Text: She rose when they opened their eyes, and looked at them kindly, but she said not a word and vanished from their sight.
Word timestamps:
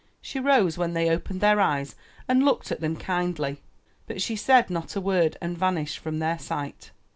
She 0.19 0.39
rose 0.39 0.79
when 0.79 0.93
they 0.93 1.11
opened 1.11 1.41
their 1.41 1.61
eyes, 1.61 1.93
and 2.27 2.43
looked 2.43 2.71
at 2.71 2.81
them 2.81 2.95
kindly, 2.95 3.61
but 4.07 4.19
she 4.19 4.35
said 4.35 4.71
not 4.71 4.95
a 4.95 4.99
word 4.99 5.37
and 5.43 5.55
vanished 5.55 5.99
from 5.99 6.17
their 6.17 6.39
sight. 6.39 6.89